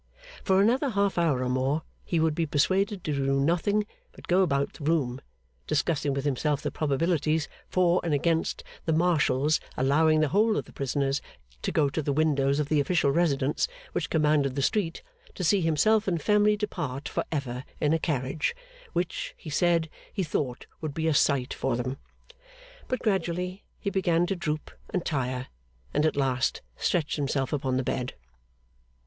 For 0.43 0.59
another 0.63 0.89
half 0.89 1.19
hour 1.19 1.43
or 1.43 1.49
more 1.49 1.83
he 2.03 2.19
would 2.19 2.33
be 2.33 2.47
persuaded 2.47 3.03
to 3.03 3.13
do 3.13 3.39
nothing 3.39 3.85
but 4.13 4.25
go 4.27 4.41
about 4.41 4.73
the 4.73 4.83
room, 4.85 5.21
discussing 5.67 6.11
with 6.15 6.25
himself 6.25 6.59
the 6.63 6.71
probabilities 6.71 7.47
for 7.69 8.01
and 8.03 8.11
against 8.11 8.63
the 8.85 8.93
Marshal's 8.93 9.59
allowing 9.77 10.19
the 10.19 10.29
whole 10.29 10.57
of 10.57 10.65
the 10.65 10.73
prisoners 10.73 11.21
to 11.61 11.71
go 11.71 11.87
to 11.87 12.01
the 12.01 12.11
windows 12.11 12.57
of 12.59 12.67
the 12.67 12.79
official 12.79 13.11
residence 13.11 13.67
which 13.91 14.09
commanded 14.09 14.55
the 14.55 14.63
street, 14.63 15.03
to 15.35 15.43
see 15.43 15.61
himself 15.61 16.07
and 16.07 16.19
family 16.19 16.57
depart 16.57 17.07
for 17.07 17.23
ever 17.31 17.63
in 17.79 17.93
a 17.93 17.99
carriage 17.99 18.55
which, 18.93 19.35
he 19.37 19.51
said, 19.51 19.87
he 20.11 20.23
thought 20.23 20.65
would 20.81 20.95
be 20.95 21.07
a 21.07 21.13
Sight 21.13 21.53
for 21.53 21.75
them. 21.75 21.97
But 22.87 23.01
gradually 23.01 23.65
he 23.77 23.91
began 23.91 24.25
to 24.25 24.35
droop 24.35 24.71
and 24.89 25.05
tire, 25.05 25.45
and 25.93 26.07
at 26.07 26.15
last 26.15 26.63
stretched 26.75 27.17
himself 27.17 27.53
upon 27.53 27.77
the 27.77 27.83
bed. 27.83 28.15